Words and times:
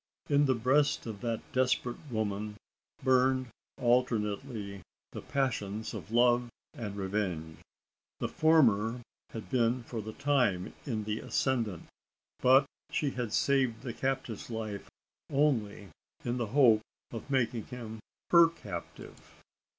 In 0.29 0.45
the 0.45 0.55
breast 0.55 1.05
of 1.05 1.21
this 1.21 1.39
desperate 1.53 2.09
woman 2.09 2.57
burned 3.03 3.49
alternately 3.79 4.81
the 5.11 5.21
passions 5.21 5.93
of 5.93 6.09
love 6.09 6.49
and 6.73 6.95
revenge. 6.95 7.59
The 8.19 8.27
former 8.27 9.01
had 9.29 9.51
been 9.51 9.83
for 9.83 10.01
the 10.01 10.13
time 10.13 10.73
in 10.87 11.03
the 11.03 11.19
ascendant; 11.19 11.87
but 12.39 12.65
she 12.89 13.11
had 13.11 13.31
saved 13.31 13.81
the 13.83 13.93
captive's 13.93 14.49
life, 14.49 14.89
only 15.29 15.89
in 16.25 16.37
the 16.37 16.47
hope 16.47 16.81
of 17.11 17.29
making 17.29 17.65
him 17.65 17.99
her 18.31 18.49
captive. 18.49 19.35